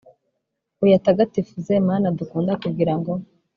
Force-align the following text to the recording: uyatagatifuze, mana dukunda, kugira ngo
uyatagatifuze, 0.83 1.73
mana 1.87 2.07
dukunda, 2.17 2.51
kugira 2.63 2.93
ngo 2.99 3.11